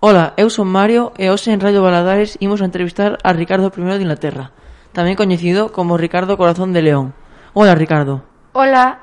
Ola, 0.00 0.32
eu 0.38 0.46
son 0.46 0.70
Mario 0.70 1.10
e 1.18 1.26
hoxe 1.26 1.50
en 1.50 1.58
Radio 1.58 1.82
Baladares 1.82 2.38
imos 2.38 2.62
a 2.62 2.70
entrevistar 2.70 3.18
a 3.26 3.34
Ricardo 3.34 3.74
I 3.74 3.98
de 3.98 4.06
Inglaterra, 4.06 4.54
tamén 4.94 5.18
coñecido 5.18 5.74
como 5.74 5.98
Ricardo 5.98 6.38
Corazón 6.38 6.70
de 6.70 6.86
León. 6.86 7.18
Ola, 7.50 7.74
Ricardo. 7.74 8.22
Ola. 8.54 9.02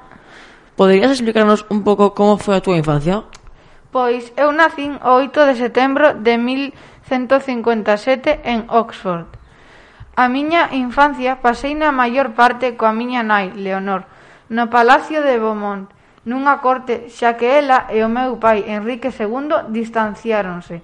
Poderías 0.80 1.12
explicarnos 1.12 1.68
un 1.68 1.84
pouco 1.84 2.16
como 2.16 2.40
foi 2.40 2.56
a 2.56 2.64
túa 2.64 2.80
infancia? 2.80 3.28
Pois 3.92 4.32
eu 4.40 4.56
nacín 4.56 4.96
o 5.04 5.20
8 5.20 5.52
de 5.52 5.56
setembro 5.60 6.16
de 6.16 6.40
1157 6.40 8.48
en 8.48 8.64
Oxford. 8.72 9.28
A 10.16 10.32
miña 10.32 10.72
infancia 10.72 11.44
pasei 11.44 11.76
na 11.76 11.92
maior 11.92 12.40
parte 12.40 12.80
coa 12.80 12.96
miña 12.96 13.20
nai, 13.20 13.52
Leonor, 13.52 14.08
no 14.48 14.72
Palacio 14.72 15.20
de 15.20 15.44
Beaumont, 15.44 15.92
nunha 16.26 16.58
corte, 16.58 17.08
xa 17.14 17.38
que 17.38 17.46
ela 17.46 17.88
e 17.94 18.02
o 18.02 18.10
meu 18.10 18.42
pai 18.42 18.66
Enrique 18.66 19.14
II 19.14 19.70
distanciáronse. 19.70 20.82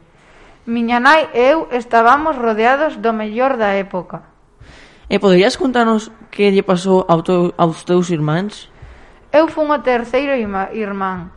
Miña 0.70 1.02
nai 1.02 1.34
e 1.34 1.58
eu 1.58 1.66
estábamos 1.74 2.38
rodeados 2.38 3.02
do 3.02 3.12
mellor 3.12 3.58
da 3.58 3.74
época. 3.74 4.22
E 5.10 5.18
poderías 5.18 5.58
contarnos 5.58 6.14
que 6.30 6.54
lle 6.54 6.62
pasou 6.62 7.04
ao 7.10 7.26
teu, 7.26 7.52
aos 7.58 7.82
teus 7.84 8.14
irmáns? 8.14 8.70
Eu 9.34 9.50
fun 9.50 9.68
o 9.74 9.82
terceiro 9.82 10.38
irmán. 10.38 11.34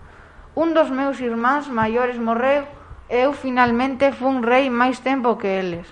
Un 0.54 0.76
dos 0.76 0.92
meus 0.92 1.18
irmáns 1.18 1.66
maiores 1.66 2.20
morreu 2.20 2.68
e 3.08 3.24
eu 3.24 3.32
finalmente 3.32 4.12
fun 4.12 4.44
rei 4.44 4.68
máis 4.68 5.00
tempo 5.00 5.40
que 5.40 5.48
eles. 5.48 5.88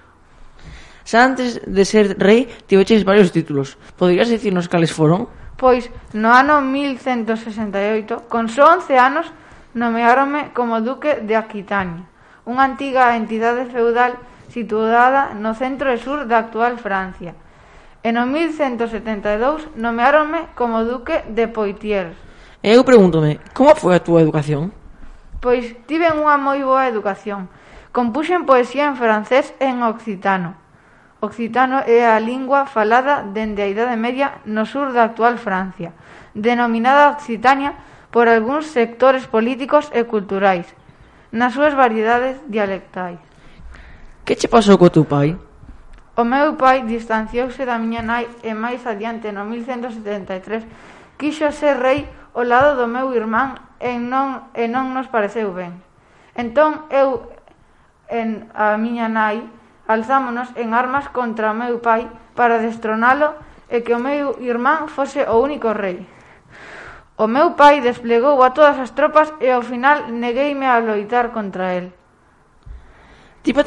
Xa 1.03 1.27
antes 1.27 1.59
de 1.65 1.83
ser 1.89 2.15
rei, 2.21 2.47
tiveches 2.69 3.03
varios 3.03 3.33
títulos. 3.35 3.75
Poderías 3.99 4.31
dicirnos 4.31 4.69
cales 4.69 4.95
foron? 4.95 5.27
pois 5.63 5.87
no 6.11 6.35
ano 6.35 6.59
1168, 6.59 8.27
con 8.27 8.51
só 8.51 8.67
11 8.83 8.99
anos, 8.99 9.31
nomeáronme 9.79 10.51
como 10.59 10.83
duque 10.83 11.23
de 11.23 11.39
Aquitania, 11.39 12.03
unha 12.43 12.67
antiga 12.67 13.15
entidade 13.15 13.71
feudal 13.71 14.19
situada 14.51 15.39
no 15.39 15.55
centro 15.55 15.87
e 15.95 16.03
sur 16.03 16.27
da 16.27 16.43
actual 16.43 16.83
Francia. 16.83 17.39
E 18.03 18.11
no 18.11 18.27
1172 18.27 19.71
nomeáronme 19.79 20.51
como 20.59 20.83
duque 20.83 21.23
de 21.31 21.47
Poitiers. 21.47 22.19
E 22.59 22.75
eu 22.75 22.83
pregúntome, 22.83 23.39
como 23.55 23.79
foi 23.79 23.95
a 23.95 24.03
túa 24.03 24.19
educación? 24.19 24.75
Pois 25.39 25.79
tiven 25.87 26.19
unha 26.19 26.43
moi 26.43 26.59
boa 26.67 26.91
educación. 26.91 27.47
Compuxen 27.95 28.51
poesía 28.51 28.91
en 28.91 28.99
francés 28.99 29.55
e 29.63 29.71
en 29.71 29.87
occitano 29.87 30.59
occitano 31.23 31.87
é 31.87 32.03
a 32.03 32.19
lingua 32.19 32.67
falada 32.67 33.23
dende 33.23 33.63
a 33.63 33.71
Idade 33.71 33.95
Media 33.95 34.43
no 34.45 34.67
sur 34.67 34.91
da 34.91 35.07
actual 35.07 35.39
Francia, 35.39 35.95
denominada 36.35 37.15
Occitania 37.15 37.79
por 38.11 38.27
algúns 38.27 38.75
sectores 38.75 39.31
políticos 39.31 39.87
e 39.95 40.03
culturais, 40.03 40.67
nas 41.31 41.55
súas 41.55 41.79
variedades 41.79 42.43
dialectais. 42.51 43.23
Que 44.27 44.35
che 44.35 44.51
pasou 44.51 44.75
co 44.75 44.91
teu 44.91 45.07
pai? 45.07 45.39
O 46.19 46.27
meu 46.27 46.59
pai 46.59 46.83
distanciouse 46.91 47.63
da 47.63 47.79
miña 47.79 48.03
nai 48.03 48.27
e 48.43 48.51
máis 48.53 48.83
adiante 48.83 49.31
no 49.31 49.47
1173 49.47 50.67
quixo 51.15 51.47
ser 51.55 51.79
rei 51.79 52.11
ao 52.35 52.43
lado 52.43 52.75
do 52.75 52.91
meu 52.91 53.15
irmán 53.15 53.55
e 53.79 53.95
non, 53.95 54.51
e 54.59 54.67
non 54.67 54.91
nos 54.91 55.07
pareceu 55.07 55.55
ben. 55.55 55.79
Entón 56.35 56.91
eu 56.91 57.31
en 58.11 58.51
a 58.59 58.75
miña 58.75 59.07
nai 59.07 59.62
alzámonos 59.87 60.49
en 60.55 60.75
armas 60.75 61.11
contra 61.11 61.51
o 61.51 61.59
meu 61.59 61.83
pai 61.83 62.07
para 62.39 62.63
destronalo 62.63 63.35
e 63.67 63.83
que 63.83 63.95
o 63.97 64.01
meu 64.01 64.39
irmán 64.39 64.87
fose 64.87 65.27
o 65.27 65.41
único 65.41 65.73
rei. 65.75 66.07
O 67.17 67.27
meu 67.27 67.55
pai 67.59 67.81
desplegou 67.81 68.41
a 68.43 68.55
todas 68.55 68.79
as 68.79 68.95
tropas 68.95 69.33
e 69.41 69.51
ao 69.51 69.63
final 69.63 70.13
negueime 70.13 70.67
a 70.69 70.79
loitar 70.79 71.35
contra 71.35 71.75
el. 71.75 71.91
Ti 73.43 73.51
pa 73.53 73.67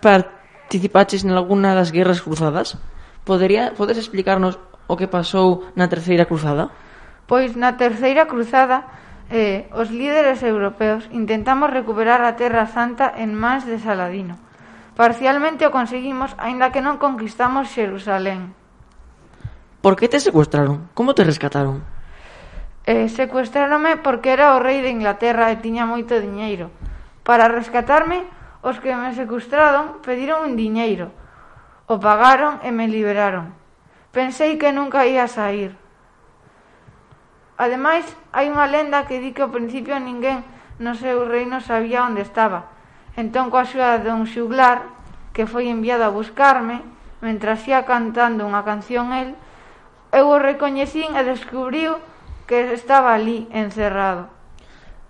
participaches 0.00 1.24
alguna 1.24 1.72
das 1.72 1.90
guerras 1.90 2.20
cruzadas? 2.20 2.76
Podería, 3.24 3.72
podes 3.72 3.96
explicarnos 3.96 4.60
o 4.86 4.94
que 4.96 5.08
pasou 5.08 5.64
na 5.78 5.88
terceira 5.88 6.28
cruzada? 6.28 6.68
Pois 7.24 7.56
na 7.56 7.78
terceira 7.80 8.26
cruzada 8.26 8.84
eh, 9.30 9.70
os 9.72 9.88
líderes 9.88 10.42
europeos 10.42 11.06
intentamos 11.14 11.70
recuperar 11.70 12.20
a 12.26 12.34
Terra 12.34 12.66
Santa 12.66 13.14
en 13.16 13.32
mans 13.32 13.64
de 13.64 13.78
Saladino 13.78 14.49
Parcialmente 15.00 15.64
o 15.64 15.72
conseguimos, 15.72 16.36
aínda 16.36 16.76
que 16.76 16.84
non 16.84 17.00
conquistamos 17.00 17.72
Xerusalén. 17.72 18.52
Por 19.80 19.96
que 19.96 20.12
te 20.12 20.20
secuestraron? 20.20 20.92
Como 20.92 21.16
te 21.16 21.24
rescataron? 21.24 21.80
Eh, 22.84 23.08
secuestrárome 23.08 23.96
porque 23.96 24.36
era 24.36 24.52
o 24.52 24.60
rei 24.60 24.84
de 24.84 24.92
Inglaterra 24.92 25.48
e 25.48 25.56
tiña 25.56 25.88
moito 25.88 26.20
diñeiro. 26.20 26.68
Para 27.24 27.48
rescatarme, 27.48 28.28
os 28.60 28.76
que 28.76 28.92
me 28.92 29.16
secuestraron 29.16 30.04
pediron 30.04 30.44
un 30.44 30.52
diñeiro. 30.60 31.16
O 31.88 31.96
pagaron 31.96 32.60
e 32.60 32.68
me 32.68 32.84
liberaron. 32.84 33.56
Pensei 34.12 34.60
que 34.60 34.68
nunca 34.68 35.08
ia 35.08 35.32
sair. 35.32 35.80
Ademais, 37.56 38.04
hai 38.36 38.52
unha 38.52 38.68
lenda 38.68 39.08
que 39.08 39.16
di 39.16 39.32
que 39.32 39.40
ao 39.40 39.48
principio 39.48 39.96
ninguén 39.96 40.44
no 40.76 40.92
seu 40.92 41.24
reino 41.24 41.64
sabía 41.64 42.04
onde 42.04 42.20
estaba 42.20 42.68
Entón, 43.20 43.52
coa 43.52 43.68
axuda 43.68 44.00
dun 44.00 44.24
xuglar, 44.24 44.78
que 45.36 45.44
foi 45.44 45.68
enviado 45.68 46.08
a 46.08 46.14
buscarme, 46.18 46.80
mentras 47.20 47.60
ia 47.68 47.84
cantando 47.84 48.48
unha 48.48 48.64
canción 48.64 49.12
el, 49.12 49.36
eu 50.08 50.24
o 50.32 50.40
recoñecín 50.40 51.12
e 51.12 51.22
descubriu 51.28 52.00
que 52.48 52.72
estaba 52.72 53.12
ali 53.12 53.44
encerrado. 53.52 54.32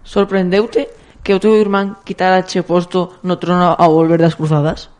Sorprendeute 0.03 0.91
que 1.23 1.39
o 1.39 1.39
teu 1.39 1.55
irmán 1.55 2.03
quitarache 2.03 2.59
o 2.59 2.67
posto 2.67 3.23
no 3.23 3.39
trono 3.39 3.79
ao 3.79 3.95
volver 3.95 4.19
das 4.19 4.35
cruzadas? 4.35 4.91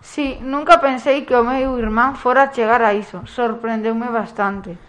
Sí, 0.00 0.40
nunca 0.40 0.80
pensei 0.80 1.28
que 1.28 1.36
o 1.36 1.44
meu 1.44 1.76
irmán 1.76 2.16
fora 2.16 2.48
chegar 2.48 2.80
a 2.80 2.96
iso. 2.96 3.28
Sorprendeume 3.28 4.08
bastante. 4.08 4.80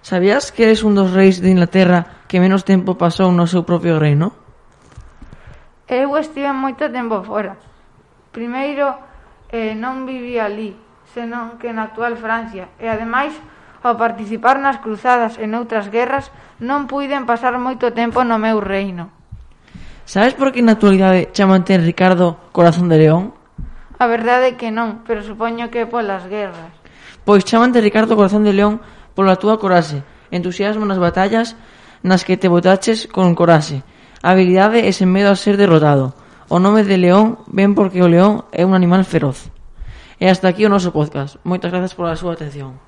Sabías 0.00 0.48
que 0.48 0.64
eres 0.64 0.80
un 0.80 0.96
dos 0.96 1.12
reis 1.12 1.44
de 1.44 1.52
Inglaterra 1.52 2.24
que 2.24 2.40
menos 2.40 2.64
tempo 2.64 2.96
pasou 2.96 3.28
no 3.36 3.44
seu 3.44 3.68
propio 3.68 4.00
reino? 4.00 4.47
Eu 5.88 6.12
estive 6.20 6.52
moito 6.52 6.84
tempo 6.92 7.24
fora. 7.24 7.56
Primeiro, 8.28 8.92
eh, 9.48 9.72
non 9.72 10.04
vivía 10.04 10.44
ali, 10.44 10.76
senón 11.16 11.56
que 11.56 11.72
na 11.72 11.88
actual 11.88 12.20
Francia, 12.20 12.68
e 12.76 12.84
ademais, 12.92 13.32
ao 13.80 13.96
participar 13.96 14.60
nas 14.60 14.84
cruzadas 14.84 15.40
e 15.40 15.48
noutras 15.48 15.88
guerras, 15.88 16.28
non 16.60 16.84
puiden 16.84 17.24
pasar 17.24 17.56
moito 17.56 17.88
tempo 17.96 18.20
no 18.20 18.36
meu 18.36 18.60
reino. 18.60 19.08
Sabes 20.04 20.36
por 20.36 20.52
que 20.52 20.60
na 20.60 20.76
actualidade 20.76 21.32
chamante 21.32 21.80
Ricardo 21.80 22.36
Corazón 22.52 22.92
de 22.92 23.00
León? 23.00 23.32
A 23.96 24.04
verdade 24.04 24.52
é 24.52 24.58
que 24.60 24.68
non, 24.68 25.08
pero 25.08 25.24
supoño 25.24 25.72
que 25.72 25.88
polas 25.88 26.28
guerras. 26.28 26.68
Pois 27.24 27.48
chamante 27.48 27.80
Ricardo 27.80 28.12
Corazón 28.12 28.44
de 28.44 28.52
León 28.52 28.84
pola 29.16 29.40
túa 29.40 29.56
coraxe, 29.56 30.04
entusiasmo 30.28 30.84
nas 30.84 31.00
batallas 31.00 31.56
nas 32.04 32.28
que 32.28 32.36
te 32.36 32.52
botaches 32.52 33.08
con 33.08 33.32
coraxe, 33.32 33.80
habilidade 34.30 34.84
e 34.84 34.92
sen 34.92 35.08
medo 35.08 35.32
a 35.32 35.36
ser 35.36 35.56
derrotado. 35.56 36.12
O 36.48 36.56
nome 36.60 36.84
de 36.84 36.96
León 36.96 37.40
ven 37.48 37.76
porque 37.76 38.00
o 38.00 38.08
león 38.08 38.48
é 38.56 38.64
un 38.64 38.72
animal 38.72 39.04
feroz. 39.04 39.52
E 40.16 40.26
hasta 40.32 40.48
aquí 40.48 40.64
o 40.64 40.72
noso 40.72 40.96
podcast. 40.96 41.36
Moitas 41.44 41.70
grazas 41.70 41.92
pola 41.92 42.16
súa 42.16 42.34
atención. 42.34 42.87